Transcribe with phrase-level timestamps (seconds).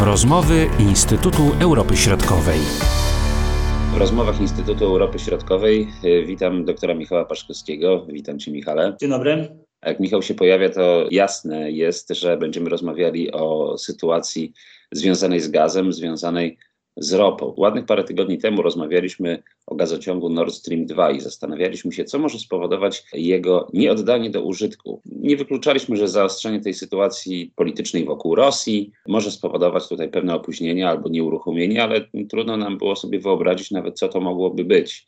[0.00, 2.58] Rozmowy Instytutu Europy Środkowej.
[3.94, 8.06] W rozmowach Instytutu Europy Środkowej y, witam doktora Michała Paszkowskiego.
[8.08, 8.96] Witam Cię, Michale.
[9.00, 9.48] Dzień dobry.
[9.86, 14.52] Jak Michał się pojawia, to jasne jest, że będziemy rozmawiali o sytuacji
[14.92, 16.58] związanej z gazem, związanej
[16.98, 17.54] z ropą.
[17.56, 22.38] Ładnych parę tygodni temu rozmawialiśmy o gazociągu Nord Stream 2 i zastanawialiśmy się, co może
[22.38, 25.02] spowodować jego nieoddanie do użytku.
[25.06, 31.08] Nie wykluczaliśmy, że zaostrzenie tej sytuacji politycznej wokół Rosji może spowodować tutaj pewne opóźnienia albo
[31.08, 35.06] nieuruchomienie, ale trudno nam było sobie wyobrazić nawet, co to mogłoby być.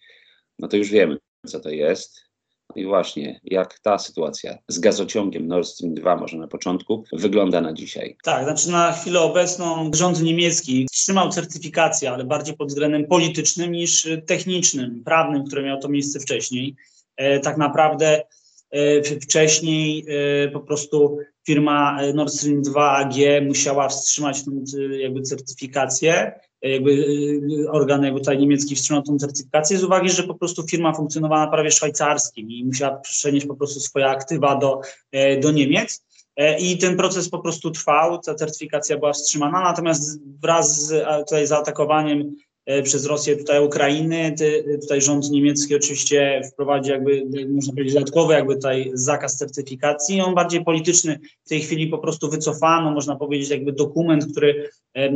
[0.59, 2.30] No to już wiemy, co to jest.
[2.77, 7.73] I właśnie, jak ta sytuacja z gazociągiem Nord Stream 2 może na początku wygląda na
[7.73, 8.16] dzisiaj?
[8.24, 14.09] Tak, znaczy na chwilę obecną rząd niemiecki wstrzymał certyfikację, ale bardziej pod względem politycznym niż
[14.27, 16.77] technicznym, prawnym, które miało to miejsce wcześniej.
[17.16, 18.23] E, tak naprawdę
[18.70, 23.14] e, wcześniej e, po prostu firma Nord Stream 2 AG
[23.47, 24.50] musiała wstrzymać tę
[24.98, 30.34] jakby certyfikację jakby y, organ jakby tutaj niemiecki wstrzymał tą certyfikację z uwagi, że po
[30.34, 34.81] prostu firma funkcjonowała na prawie szwajcarskim i musiała przenieść po prostu swoje aktywa do,
[35.12, 36.05] e, do Niemiec.
[36.36, 41.47] E, I ten proces po prostu trwał, ta certyfikacja była wstrzymana, natomiast wraz z tutaj
[41.47, 42.36] zaatakowaniem
[42.83, 44.34] przez Rosję tutaj Ukrainy.
[44.80, 50.20] Tutaj rząd niemiecki oczywiście wprowadzi jakby, można powiedzieć, dodatkowy jakby tutaj zakaz certyfikacji.
[50.20, 54.70] On bardziej polityczny w tej chwili po prostu wycofano, można powiedzieć, jakby dokument, który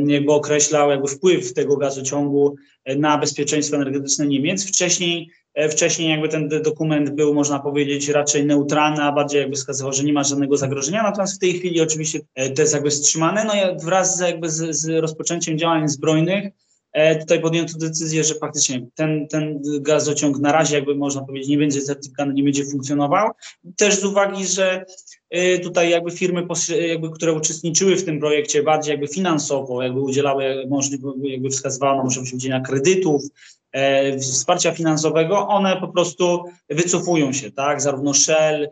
[0.07, 4.67] jakby określał jakby wpływ tego gazociągu e, na bezpieczeństwo energetyczne Niemiec.
[4.67, 9.93] Wcześniej e, Wcześniej jakby ten dokument był, można powiedzieć, raczej neutralny, a bardziej jakby wskazywał,
[9.93, 12.19] że nie ma żadnego zagrożenia, natomiast w tej chwili oczywiście
[12.55, 13.43] to jest jakby wstrzymane.
[13.43, 16.64] No i wraz z, jakby z, z rozpoczęciem działań zbrojnych E,
[17.19, 21.81] tutaj podjęto decyzję, że faktycznie ten, ten gazociąg na razie, jakby można powiedzieć, nie będzie
[21.81, 23.29] certyfikowany, nie będzie funkcjonował.
[23.77, 24.85] Też z uwagi, że
[25.29, 26.47] e, tutaj jakby firmy,
[26.87, 32.33] jakby, które uczestniczyły w tym projekcie bardziej jakby finansowo, jakby udzielały możliwość, jakby wskazywano możliwość
[32.33, 33.23] udzielenia kredytów,
[33.71, 38.69] e, wsparcia finansowego, one po prostu wycofują się, tak, zarówno Shell,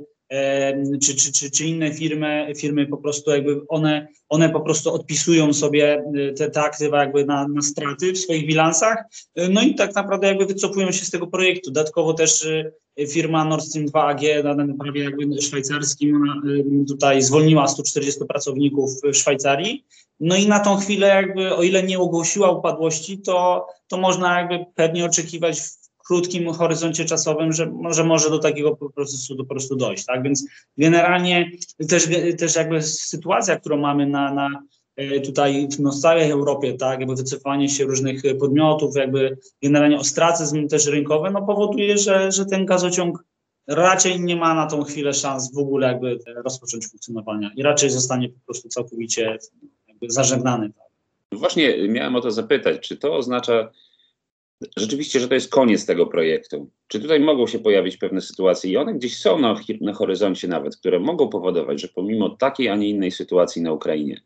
[1.02, 5.54] czy, czy, czy, czy inne firmy, firmy po prostu jakby one, one po prostu odpisują
[5.54, 8.98] sobie y, te, te aktywa jakby na, na straty w swoich bilansach,
[9.40, 11.72] y, no i tak naprawdę jakby wycofują się z tego projektu.
[11.72, 12.74] Dodatkowo też y,
[13.08, 16.24] firma Nord Stream 2 AG na danym prawie jakby szwajcarskim,
[16.88, 19.86] tutaj zwolniła 140 pracowników w Szwajcarii,
[20.20, 24.66] no i na tą chwilę jakby, o ile nie ogłosiła upadłości, to, to można jakby
[24.76, 25.62] pewnie oczekiwać
[26.08, 30.06] krótkim horyzoncie czasowym, że może, może do takiego procesu po prostu dojść.
[30.06, 30.24] Tak?
[30.24, 30.46] Więc
[30.78, 31.52] generalnie
[31.90, 34.64] też, też jakby sytuacja, którą mamy na, na
[34.96, 40.68] e, tutaj no, w całej Europie, tak, jakby wycofanie się różnych podmiotów, jakby generalnie ostracyzm
[40.68, 43.24] też rynkowy, no powoduje, że, że ten gazociąg
[43.68, 48.30] raczej nie ma na tą chwilę szans w ogóle jakby rozpocząć funkcjonowania i raczej zostanie
[48.30, 49.38] po prostu całkowicie
[49.88, 50.70] jakby zażegnany.
[50.70, 51.40] Tak.
[51.40, 53.72] Właśnie miałem o to zapytać, czy to oznacza,
[54.78, 56.70] rzeczywiście, że to jest koniec tego projektu.
[56.88, 60.78] Czy tutaj mogą się pojawić pewne sytuacje i one gdzieś są na, na horyzoncie nawet,
[60.78, 64.22] które mogą powodować, że pomimo takiej, a nie innej sytuacji na Ukrainie,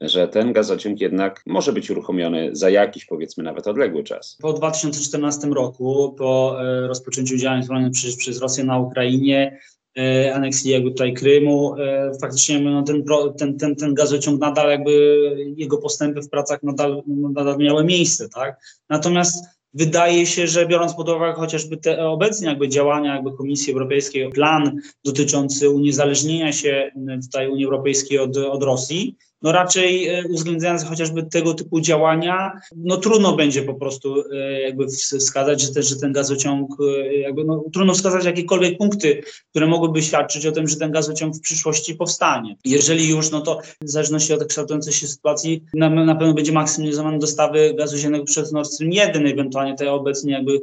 [0.00, 4.38] że ten gazociąg jednak może być uruchomiony za jakiś, powiedzmy, nawet odległy czas.
[4.40, 9.58] Po 2014 roku, po e, rozpoczęciu działań zbrojnych przez, przez Rosję na Ukrainie,
[9.98, 13.04] e, aneksji jakby tutaj Krymu, e, faktycznie no, ten,
[13.38, 15.18] ten, ten, ten gazociąg nadal jakby,
[15.56, 18.60] jego postępy w pracach nadal, nadal miały miejsce, tak?
[18.88, 24.30] Natomiast Wydaje się, że biorąc pod uwagę chociażby te obecnie jakby działania jakby Komisji Europejskiej,
[24.30, 31.22] plan dotyczący uniezależnienia się tutaj Unii Europejskiej od, od Rosji, no raczej e, uwzględniając chociażby
[31.22, 36.12] tego typu działania, no trudno będzie po prostu e, jakby wskazać, że, te, że ten
[36.12, 40.90] gazociąg, e, jakby no, trudno wskazać jakiekolwiek punkty, które mogłyby świadczyć o tym, że ten
[40.90, 42.56] gazociąg w przyszłości powstanie.
[42.64, 47.18] Jeżeli już, no to w zależności od kształtującej się sytuacji na, na pewno będzie maksymalizowane
[47.18, 50.60] dostawy gazu ziemnego przez Nord Stream 1, ewentualnie te obecnie jakby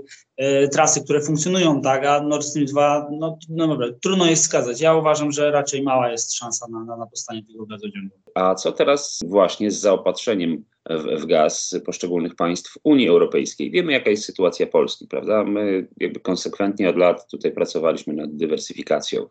[0.71, 4.81] trasy, które funkcjonują, tak, a Nord Stream 2, no, no dobra, trudno jest wskazać.
[4.81, 8.15] Ja uważam, że raczej mała jest szansa na, na, na powstanie tego gazociągu.
[8.35, 13.71] A co teraz właśnie z zaopatrzeniem w, w, gaz poszczególnych państw Unii Europejskiej?
[13.71, 15.43] Wiemy, jaka jest sytuacja Polski, prawda?
[15.43, 19.27] My jakby konsekwentnie od lat tutaj pracowaliśmy nad dywersyfikacją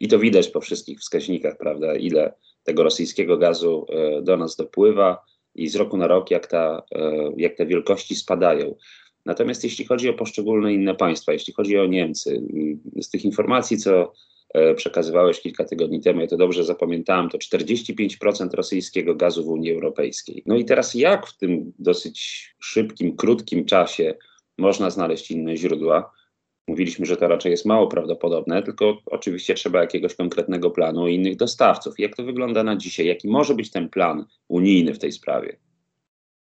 [0.00, 1.94] i to widać po wszystkich wskaźnikach, prawda?
[1.94, 2.34] Ile
[2.64, 7.32] tego rosyjskiego gazu e, do nas dopływa i z roku na rok, jak, ta, e,
[7.36, 8.74] jak te wielkości spadają.
[9.28, 12.42] Natomiast jeśli chodzi o poszczególne inne państwa, jeśli chodzi o Niemcy,
[13.00, 14.12] z tych informacji, co
[14.54, 19.72] E, przekazywałeś kilka tygodni temu, ja to dobrze zapamiętałem, to 45% rosyjskiego gazu w Unii
[19.72, 20.42] Europejskiej.
[20.46, 24.14] No i teraz jak w tym dosyć szybkim, krótkim czasie
[24.58, 26.12] można znaleźć inne źródła?
[26.68, 31.36] Mówiliśmy, że to raczej jest mało prawdopodobne, tylko oczywiście trzeba jakiegoś konkretnego planu i innych
[31.36, 31.98] dostawców.
[31.98, 33.06] Jak to wygląda na dzisiaj?
[33.06, 35.56] Jaki może być ten plan unijny w tej sprawie?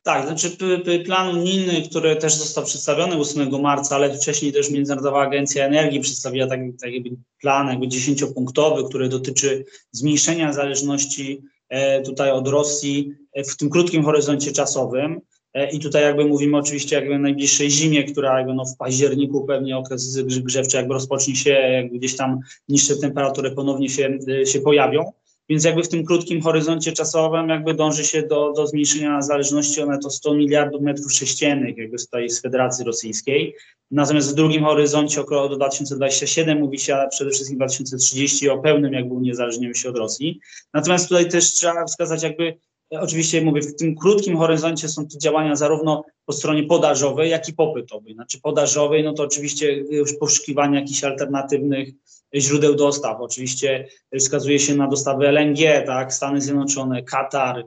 [0.03, 0.57] Tak, znaczy
[1.05, 6.47] plan unijny, który też został przedstawiony 8 marca, ale wcześniej też Międzynarodowa Agencja Energii przedstawiła
[6.47, 13.13] taki, taki plan jakby dziesięciopunktowy, który dotyczy zmniejszenia zależności e, tutaj od Rosji
[13.49, 15.21] w tym krótkim horyzoncie czasowym.
[15.53, 19.77] E, I tutaj jakby mówimy oczywiście jakby najbliższej zimie, która jakby no w październiku pewnie
[19.77, 25.11] okres grzewczy jakby rozpocznie się, jakby gdzieś tam niższe temperatury ponownie się, e, się pojawią.
[25.49, 29.97] Więc jakby w tym krótkim horyzoncie czasowym jakby dąży się do, do zmniejszenia zależności o
[29.97, 33.55] to 100 miliardów metrów sześciennych jakby tutaj z Federacji Rosyjskiej.
[33.91, 39.13] Natomiast w drugim horyzoncie około do 2027 mówi się przede wszystkim 2030 o pełnym jakby
[39.13, 40.39] uniezależnieniu się od Rosji.
[40.73, 42.57] Natomiast tutaj też trzeba wskazać jakby
[42.91, 47.53] Oczywiście mówię, w tym krótkim horyzoncie są to działania zarówno po stronie podażowej, jak i
[47.53, 48.13] popytowej.
[48.13, 51.89] Znaczy podażowej, no to oczywiście już poszukiwanie jakichś alternatywnych
[52.35, 53.21] źródeł dostaw.
[53.21, 53.87] Oczywiście
[54.19, 57.65] wskazuje się na dostawy LNG, tak, Stany Zjednoczone, Katar,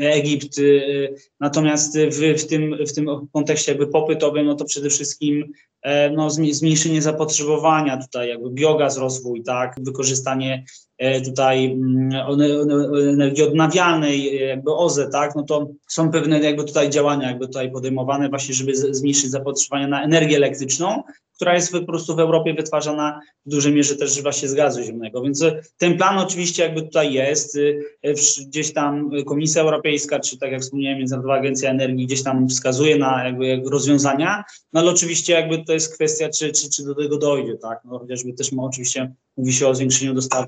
[0.00, 0.58] Egipt.
[0.58, 5.52] Y, natomiast w, w, tym, w tym kontekście jakby popytowym, no to przede wszystkim
[5.82, 10.64] e, no, zmniejszenie zapotrzebowania, tutaj jakby biogaz rozwój, tak, wykorzystanie
[11.24, 12.10] tutaj mm,
[13.12, 18.28] energii odnawialnej, jakby OZE, tak, no to są pewne jakby tutaj działania jakby tutaj podejmowane
[18.28, 21.02] właśnie, żeby zmniejszyć zapotrzebowanie na energię elektryczną,
[21.36, 25.22] która jest po prostu w Europie wytwarzana w dużej mierze też właśnie z gazu ziemnego.
[25.22, 27.58] Więc e, ten plan oczywiście jakby tutaj jest,
[28.02, 28.14] e,
[28.46, 33.24] gdzieś tam Komisja Europejska, czy tak jak wspomniałem, Międzynarodowa Agencja Energii gdzieś tam wskazuje na
[33.24, 37.56] jakby rozwiązania, no ale oczywiście jakby to jest kwestia, czy, czy, czy do tego dojdzie,
[37.56, 40.46] tak, no chociażby też ma, oczywiście mówi się o zwiększeniu dostaw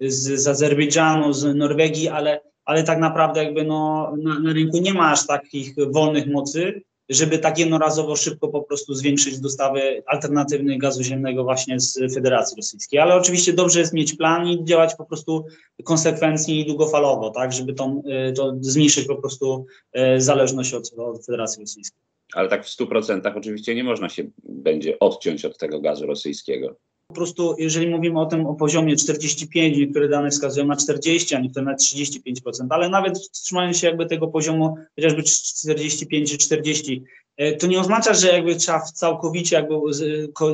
[0.00, 4.94] z, z Azerbejdżanu, z Norwegii, ale ale tak naprawdę jakby no, na, na rynku nie
[4.94, 11.02] ma aż takich wolnych mocy, żeby tak jednorazowo szybko po prostu zwiększyć dostawy alternatywnych gazu
[11.02, 13.00] ziemnego właśnie z Federacji Rosyjskiej.
[13.00, 15.44] Ale oczywiście dobrze jest mieć plan i działać po prostu
[15.84, 19.66] konsekwentnie i długofalowo, tak, żeby tą, y, to zmniejszyć po prostu
[20.16, 22.02] y, zależność od, od Federacji Rosyjskiej.
[22.32, 26.76] Ale tak w 100% oczywiście nie można się będzie odciąć od tego gazu rosyjskiego.
[27.10, 31.40] Po prostu, jeżeli mówimy o tym o poziomie 45, niektóre dane wskazują na 40, a
[31.40, 37.04] niektóre na 35%, ale nawet trzymając się jakby tego poziomu chociażby 45 czy 40,
[37.36, 39.74] e, to nie oznacza, że jakby trzeba całkowicie jakby,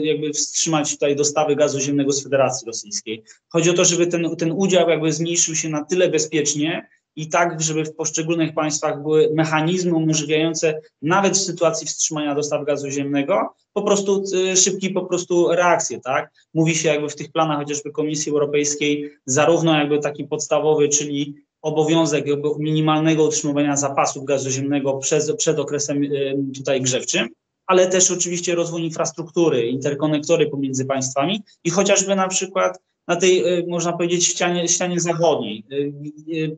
[0.02, 3.22] jakby wstrzymać tutaj dostawy gazu ziemnego z Federacji Rosyjskiej.
[3.48, 7.62] Chodzi o to, żeby ten, ten udział jakby zmniejszył się na tyle bezpiecznie, i tak,
[7.62, 13.82] żeby w poszczególnych państwach były mechanizmy umożliwiające nawet w sytuacji wstrzymania dostaw gazu ziemnego po
[13.82, 16.32] prostu y, szybki po prostu reakcje, tak?
[16.54, 22.26] Mówi się jakby w tych planach chociażby Komisji Europejskiej zarówno jakby taki podstawowy, czyli obowiązek
[22.26, 27.28] jakby minimalnego utrzymywania zapasów gazu ziemnego przez, przed okresem y, tutaj grzewczym,
[27.66, 33.64] ale też oczywiście rozwój infrastruktury, interkonektory pomiędzy państwami i chociażby na przykład na tej, y,
[33.68, 35.64] można powiedzieć, ścianie, ścianie zachodniej.
[35.72, 35.92] Y,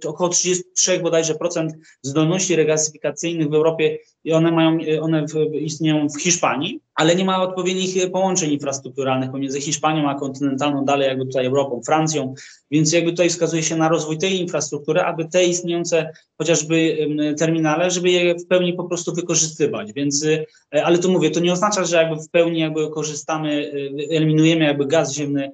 [0.04, 1.72] y, około 33 bodajże procent
[2.02, 7.42] zdolności regazyfikacyjnych w Europie i one mają, one w, istnieją w Hiszpanii, ale nie ma
[7.42, 12.34] odpowiednich połączeń infrastrukturalnych pomiędzy Hiszpanią a kontynentalną, dalej jakby tutaj Europą, Francją,
[12.70, 16.98] więc jakby tutaj wskazuje się na rozwój tej infrastruktury, aby te istniejące chociażby
[17.38, 20.26] terminale, żeby je w pełni po prostu wykorzystywać, więc,
[20.70, 23.72] ale to mówię, to nie oznacza, że jakby w pełni jakby korzystamy,
[24.10, 25.50] eliminujemy jakby gaz ziemny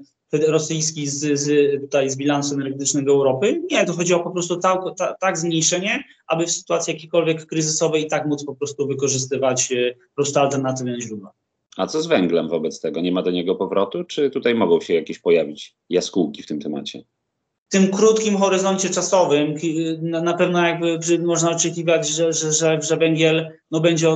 [0.46, 3.62] rosyjski z, z, tutaj z bilansu energetycznego Europy.
[3.70, 4.80] Nie, to chodzi o po prostu tak,
[5.20, 10.14] tak zmniejszenie, aby w sytuacji jakiejkolwiek kryzysowej i tak móc po prostu wykorzystywać e, po
[10.14, 11.32] prostu alternatywne źródła.
[11.76, 13.00] A co z węglem wobec tego?
[13.00, 17.02] Nie ma do niego powrotu, czy tutaj mogą się jakieś pojawić jaskółki w tym temacie?
[17.68, 19.54] W tym krótkim horyzoncie czasowym
[20.02, 24.10] na pewno jakby można oczekiwać, że, że, że, że węgiel no, będzie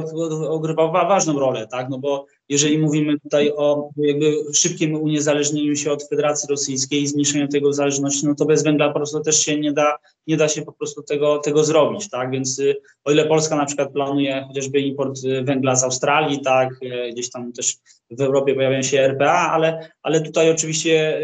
[0.49, 1.89] odgrywał ważną rolę, tak?
[1.91, 7.49] No bo jeżeli mówimy tutaj o jakby szybkim uniezależnieniu się od Federacji Rosyjskiej i zmniejszeniu
[7.49, 10.63] tego zależności, no to bez węgla po prostu też się nie da, nie da się
[10.63, 12.31] po prostu tego, tego zrobić, tak?
[12.31, 16.69] Więc y, o ile Polska na przykład planuje chociażby import y, węgla z Australii, tak,
[16.83, 17.77] y, gdzieś tam też
[18.11, 21.21] w Europie pojawiają się RPA, ale, ale tutaj oczywiście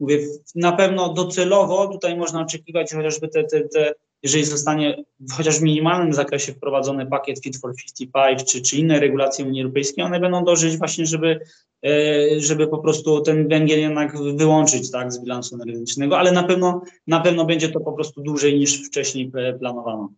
[0.00, 0.18] mówię,
[0.54, 6.12] na pewno docelowo tutaj można oczekiwać chociażby te, te, te jeżeli zostanie chociaż w minimalnym
[6.12, 10.78] zakresie wprowadzony pakiet Fit for 55 czy, czy inne regulacje Unii Europejskiej, one będą dążyć
[10.78, 11.40] właśnie, żeby,
[11.86, 16.82] e, żeby po prostu ten węgiel jednak wyłączyć tak, z bilansu energetycznego, ale na pewno,
[17.06, 20.12] na pewno będzie to po prostu dłużej niż wcześniej planowano.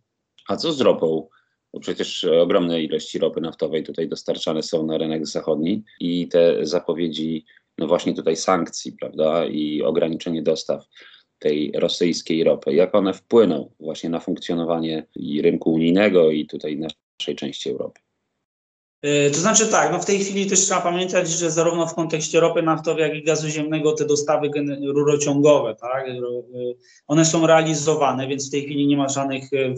[0.47, 1.27] A co z ropą?
[1.73, 7.45] Bo przecież ogromne ilości ropy naftowej tutaj dostarczane są na rynek zachodni i te zapowiedzi,
[7.77, 10.85] no właśnie tutaj sankcji, prawda, i ograniczenie dostaw
[11.39, 17.35] tej rosyjskiej ropy, jak one wpłyną właśnie na funkcjonowanie i rynku unijnego i tutaj naszej
[17.35, 18.01] części Europy.
[19.01, 22.39] E, to znaczy tak, no w tej chwili też trzeba pamiętać, że zarówno w kontekście
[22.39, 24.49] ropy naftowej, jak i gazu ziemnego te dostawy
[24.85, 26.19] rurociągowe, tak, e,
[27.07, 29.69] one są realizowane, więc w tej chwili nie ma żadnych, e,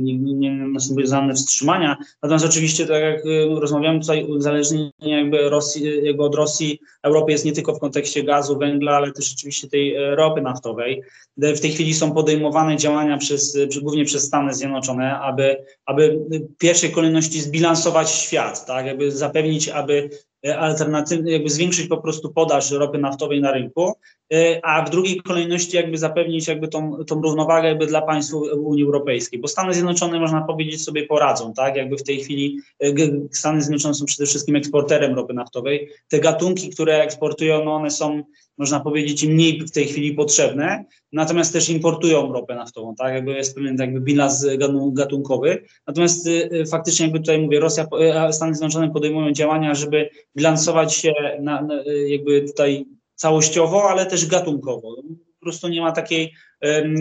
[0.00, 1.96] nie, nie, nie żadne wstrzymania.
[2.22, 3.22] Natomiast oczywiście, tak jak
[3.60, 8.58] rozmawiamy tutaj, uzależnienie jakby, Rosji, jakby od Rosji Europy jest nie tylko w kontekście gazu,
[8.58, 11.02] węgla, ale też oczywiście tej ropy naftowej.
[11.36, 16.90] W tej chwili są podejmowane działania przez, głównie przez Stany Zjednoczone, aby, aby w pierwszej
[16.90, 20.10] kolejności zbilansować świat, tak, jakby zapewnić, aby
[20.46, 23.92] e, alternatywny, jakby zwiększyć po prostu podaż ropy naftowej na rynku,
[24.32, 28.84] e, a w drugiej kolejności jakby zapewnić jakby tą, tą równowagę jakby dla państw Unii
[28.84, 32.92] Europejskiej, bo Stany Zjednoczone można powiedzieć sobie poradzą, tak, jakby w tej chwili e,
[33.30, 38.22] Stany Zjednoczone są przede wszystkim eksporterem ropy naftowej, te gatunki, które eksportują, no one są
[38.58, 43.54] można powiedzieć, mniej w tej chwili potrzebne, natomiast też importują ropę naftową, tak, jakby jest
[43.54, 44.46] pewien jakby bilans
[44.92, 47.86] gatunkowy, natomiast y, y, faktycznie jakby tutaj mówię, Rosja,
[48.28, 51.74] y, Stany Zjednoczone podejmują działania, żeby bilansować się na, na,
[52.06, 54.96] jakby tutaj całościowo, ale też gatunkowo.
[55.42, 56.32] Po prostu nie ma takiej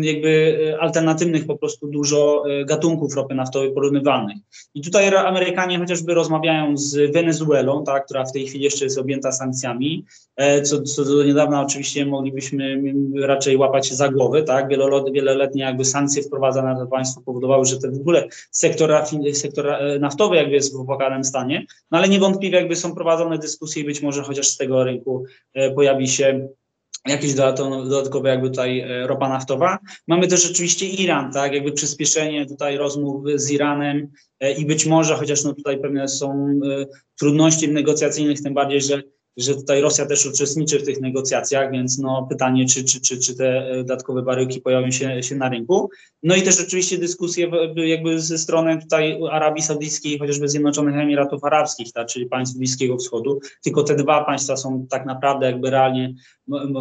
[0.02, 4.38] jakby e, alternatywnych po prostu dużo e, gatunków ropy naftowej porównywalnych.
[4.74, 9.32] I tutaj Amerykanie chociażby rozmawiają z Wenezuelą, tak, która w tej chwili jeszcze jest objęta
[9.32, 10.06] sankcjami,
[10.36, 12.82] e, co, co do niedawna oczywiście moglibyśmy
[13.22, 14.68] raczej łapać się za głowy, tak,
[15.14, 18.92] wieloletnie jakby sankcje wprowadzane na państwo powodowały, że ten w ogóle sektor,
[19.34, 23.86] sektor naftowy jakby jest w opłakanym stanie, no ale niewątpliwie jakby są prowadzone dyskusje i
[23.86, 25.26] być może chociaż z tego rynku
[25.76, 26.48] pojawi się
[27.08, 29.78] jakieś dodatkowe jakby tutaj e, ropa naftowa.
[30.08, 34.08] Mamy też oczywiście Iran, tak, jakby przyspieszenie tutaj rozmów z Iranem
[34.40, 36.86] e, i być może, chociaż no tutaj pewne są e,
[37.20, 39.02] trudności negocjacyjnych, tym bardziej, że
[39.38, 43.36] że tutaj Rosja też uczestniczy w tych negocjacjach, więc no pytanie, czy, czy, czy, czy
[43.36, 45.90] te e, dodatkowe baryłki pojawią się, się na rynku.
[46.24, 51.92] No i też oczywiście dyskusje jakby ze strony tutaj Arabii Saudyjskiej, chociażby Zjednoczonych Emiratów Arabskich,
[51.94, 53.40] tak, czyli państw Bliskiego Wschodu.
[53.64, 56.14] Tylko te dwa państwa są tak naprawdę jakby realnie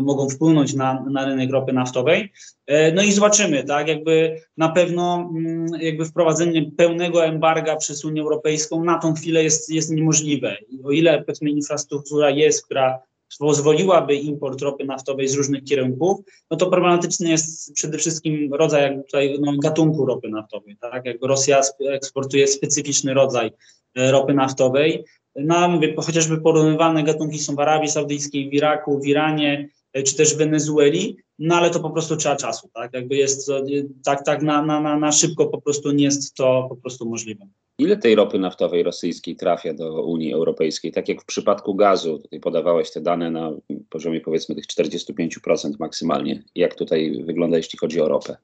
[0.02, 2.32] mogą wpłynąć na, na rynek ropy naftowej.
[2.66, 8.22] E, no i zobaczymy, tak, jakby na pewno mm, jakby wprowadzenie pełnego embarga przez Unię
[8.22, 10.56] Europejską na tą chwilę jest, jest niemożliwe.
[10.84, 13.00] O ile powiedzmy infrastruktura jest, która
[13.38, 16.20] pozwoliłaby import ropy naftowej z różnych kierunków,
[16.50, 21.60] no to problematyczny jest przede wszystkim rodzaj tutaj no, gatunku ropy naftowej, tak, jakby Rosja
[21.92, 23.52] eksportuje specyficzny rodzaj
[23.96, 25.04] e, ropy naftowej,
[25.36, 30.16] no mówię, chociażby porównywane gatunki są w Arabii Saudyjskiej, w Iraku, w Iranie, e, czy
[30.16, 32.94] też w Wenezueli, no ale to po prostu trzeba czasu, tak?
[32.94, 33.62] Jakby jest to,
[34.04, 37.46] tak, tak na, na, na szybko po prostu nie jest to po prostu możliwe.
[37.80, 40.92] Ile tej ropy naftowej rosyjskiej trafia do Unii Europejskiej?
[40.92, 43.52] Tak jak w przypadku gazu, tutaj podawałeś te dane na
[43.90, 46.42] poziomie powiedzmy tych 45% maksymalnie.
[46.54, 48.36] Jak tutaj wygląda, jeśli chodzi o ropę?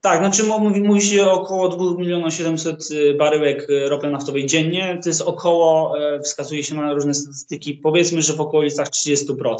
[0.00, 4.98] Tak, znaczy mówi, mówi się około 2 milionów 700 y, baryłek y, ropy naftowej dziennie.
[5.02, 9.56] To jest około, e, wskazuje się na różne statystyki, powiedzmy, że w okolicach 30%.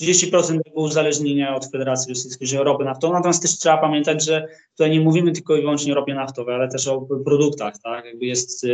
[0.00, 3.16] 30% tego uzależnienia od Federacji Rosyjskiej, że ropy naftowej.
[3.16, 6.68] Natomiast też trzeba pamiętać, że tutaj nie mówimy tylko i wyłącznie o ropie naftowej, ale
[6.68, 8.04] też o produktach, tak?
[8.04, 8.66] Jakby jest,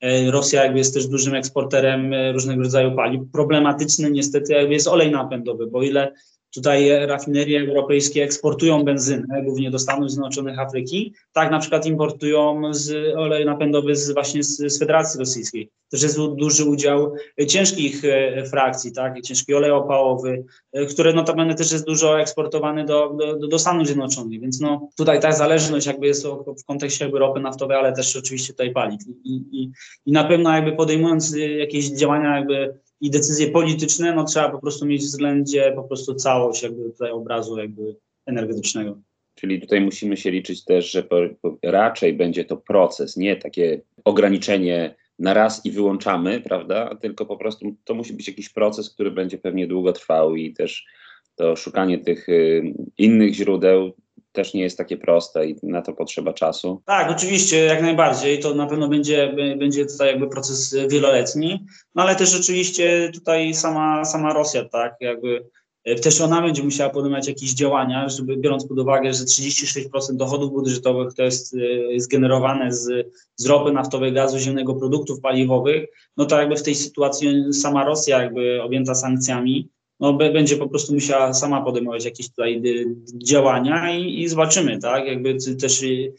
[0.00, 3.22] e, Rosja jakby jest też dużym eksporterem e, różnego rodzaju paliw.
[3.32, 6.12] Problematyczny niestety jakby jest olej napędowy, bo ile
[6.56, 11.14] Tutaj rafinerie europejskie eksportują benzynę, głównie do Stanów Zjednoczonych Afryki.
[11.32, 15.70] Tak na przykład importują z olej napędowy z, właśnie z, z Federacji Rosyjskiej.
[15.90, 17.12] Też jest duży udział
[17.48, 23.16] ciężkich e, frakcji, tak, ciężki olej opałowy, e, które notabene też jest dużo eksportowany do,
[23.18, 24.40] do, do Stanów Zjednoczonych.
[24.40, 26.26] Więc no, tutaj ta zależność jakby jest
[26.62, 29.00] w kontekście jakby ropy naftowej, ale też oczywiście tutaj paliw.
[29.24, 29.70] I, i,
[30.06, 34.86] i na pewno jakby podejmując jakieś działania jakby i decyzje polityczne, no trzeba po prostu
[34.86, 39.00] mieć w względzie po prostu całość jakby tutaj obrazu jakby energetycznego.
[39.34, 41.08] Czyli tutaj musimy się liczyć też, że
[41.62, 46.94] raczej będzie to proces, nie takie ograniczenie na raz i wyłączamy, prawda?
[46.94, 50.86] Tylko po prostu to musi być jakiś proces, który będzie pewnie długotrwały i też
[51.34, 53.92] to szukanie tych y, innych źródeł
[54.36, 56.82] też nie jest takie proste i na to potrzeba czasu.
[56.84, 58.38] Tak, oczywiście, jak najbardziej.
[58.38, 64.04] To na pewno będzie, będzie tutaj jakby proces wieloletni, no ale też oczywiście tutaj sama,
[64.04, 65.46] sama Rosja, tak, jakby
[65.84, 70.52] e, też ona będzie musiała podejmować jakieś działania, żeby biorąc pod uwagę, że 36% dochodów
[70.52, 76.24] budżetowych to jest, e, jest generowane z, z ropy naftowej, gazu ziemnego, produktów paliwowych, no
[76.24, 79.68] to jakby w tej sytuacji sama Rosja jakby objęta sankcjami,
[80.00, 82.62] no, będzie po prostu musiała sama podejmować jakieś tutaj
[83.24, 86.12] działania i, i zobaczymy, tak, jakby też y,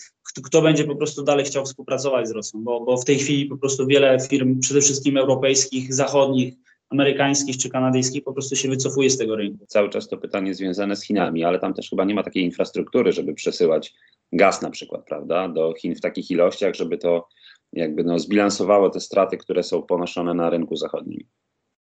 [0.44, 3.58] kto, będzie po prostu dalej chciał współpracować z Rosją, bo, bo w tej chwili po
[3.58, 6.54] prostu wiele firm, przede wszystkim europejskich, zachodnich,
[6.90, 9.66] amerykańskich czy kanadyjskich po prostu się wycofuje z tego rynku.
[9.68, 13.12] Cały czas to pytanie związane z Chinami, ale tam też chyba nie ma takiej infrastruktury,
[13.12, 13.94] żeby przesyłać
[14.34, 17.28] gaz na przykład, prawda, do Chin w takich ilościach, żeby to
[17.74, 21.28] jakby no, zbilansowało te straty, które są ponoszone na rynku zachodnim.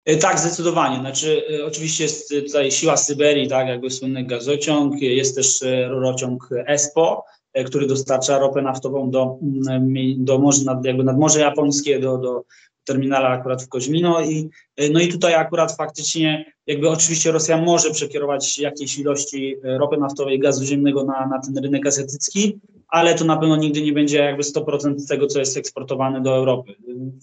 [0.06, 1.00] E, tak, zdecydowanie.
[1.00, 7.26] Znaczy, e, oczywiście jest tutaj siła Syberii, tak, jakby słynny gazociąg, jest też rurociąg ESPO,
[7.66, 12.44] który dostarcza ropę naftową do, mm, do morza, jakby nad Morze Japońskie, do, do
[12.90, 14.50] terminala akurat w Koźmino i
[14.92, 20.66] no i tutaj akurat faktycznie jakby oczywiście Rosja może przekierować jakieś ilości ropy naftowej gazu
[20.66, 25.08] ziemnego na, na ten rynek azjatycki, ale to na pewno nigdy nie będzie jakby 100%
[25.08, 26.76] tego, co jest eksportowane do Europy.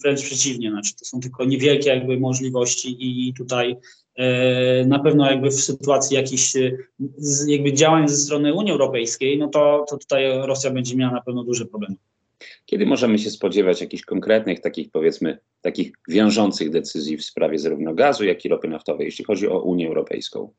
[0.03, 3.77] Wręcz przeciwnie, znaczy to są tylko niewielkie jakby możliwości i tutaj
[4.15, 6.71] e, na pewno jakby w sytuacji jakichś e,
[7.47, 11.43] jakby działań ze strony Unii Europejskiej, no to, to tutaj Rosja będzie miała na pewno
[11.43, 11.95] duże problemy.
[12.65, 18.25] Kiedy możemy się spodziewać jakichś konkretnych, takich powiedzmy, takich wiążących decyzji w sprawie zarówno gazu,
[18.25, 20.53] jak i ropy naftowej, jeśli chodzi o Unię Europejską?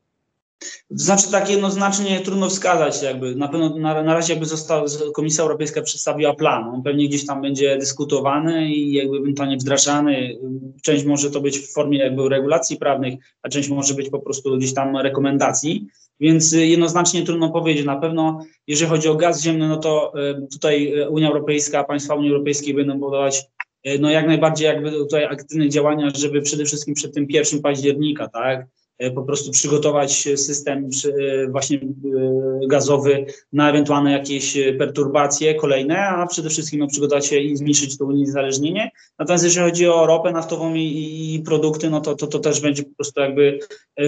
[0.89, 5.81] Znaczy tak jednoznacznie trudno wskazać, jakby na pewno na, na razie jakby została, Komisja Europejska
[5.81, 6.63] przedstawiła plan.
[6.63, 10.37] On pewnie gdzieś tam będzie dyskutowany i jakby ewentualnie wdrażany.
[10.83, 13.13] Część może to być w formie jakby regulacji prawnych,
[13.43, 15.87] a część może być po prostu gdzieś tam rekomendacji.
[16.19, 17.85] Więc jednoznacznie trudno powiedzieć.
[17.85, 22.31] Na pewno, jeżeli chodzi o gaz ziemny, no to e, tutaj Unia Europejska, państwa Unii
[22.31, 23.45] Europejskiej będą budować
[23.83, 28.27] e, no jak najbardziej jakby tutaj aktywne działania, żeby przede wszystkim przed tym 1 października,
[28.27, 28.78] tak, E,
[29.15, 36.49] po prostu przygotować system e, właśnie e, gazowy na ewentualne jakieś perturbacje kolejne, a przede
[36.49, 38.91] wszystkim no, przygotować się i zmniejszyć to uniezależnienie.
[39.19, 42.83] Natomiast jeżeli chodzi o ropę naftową i, i produkty, no to, to, to też będzie
[42.83, 43.59] po prostu jakby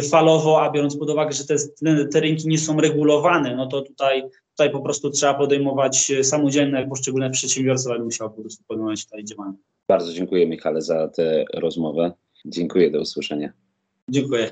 [0.09, 1.55] falowo, a biorąc pod uwagę, że te,
[2.11, 7.29] te rynki nie są regulowane, no to tutaj, tutaj po prostu trzeba podejmować samodzielne poszczególne
[7.29, 9.53] przedsiębiorstwa, ale musiały po prostu podejmować tutaj działania.
[9.87, 12.11] Bardzo dziękuję Michale za tę rozmowę.
[12.45, 13.53] Dziękuję, do usłyszenia.
[14.09, 14.51] Dziękuję.